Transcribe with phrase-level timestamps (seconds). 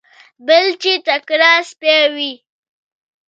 [0.47, 2.31] بل چې تکړه سپی وي.